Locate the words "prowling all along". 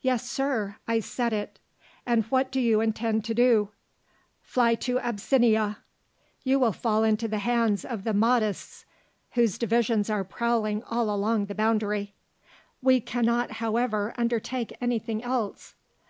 10.24-11.44